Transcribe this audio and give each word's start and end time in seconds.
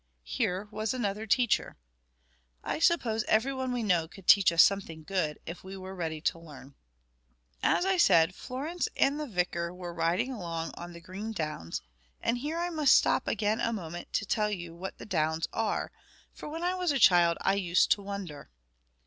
Here 0.25 0.67
was 0.71 0.95
another 0.95 1.27
teacher. 1.27 1.77
I 2.63 2.79
suppose 2.79 3.23
everyone 3.25 3.71
we 3.71 3.83
know 3.83 4.07
could 4.07 4.25
teach 4.25 4.51
us 4.51 4.63
something 4.63 5.03
good, 5.03 5.37
if 5.45 5.63
we 5.63 5.77
were 5.77 5.93
ready 5.93 6.19
to 6.21 6.39
learn. 6.39 6.73
As 7.61 7.85
I 7.85 7.97
said, 7.97 8.33
Florence 8.33 8.89
and 8.97 9.19
the 9.19 9.27
vicar 9.27 9.71
were 9.71 9.93
riding 9.93 10.33
along 10.33 10.73
on 10.75 10.93
the 10.93 11.01
green 11.01 11.33
downs; 11.33 11.83
and 12.19 12.39
here 12.39 12.57
I 12.57 12.71
must 12.71 12.97
stop 12.97 13.27
again 13.27 13.61
a 13.61 13.71
moment 13.71 14.11
to 14.13 14.25
tell 14.25 14.49
you 14.49 14.73
what 14.73 14.97
the 14.97 15.05
downs 15.05 15.47
are, 15.53 15.91
for 16.33 16.49
when 16.49 16.63
I 16.63 16.73
was 16.73 16.91
a 16.91 16.97
child 16.97 17.37
I 17.41 17.53
used 17.53 17.91
to 17.91 18.01
wonder. 18.01 18.49